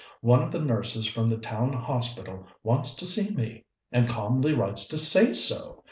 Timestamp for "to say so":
4.87-5.77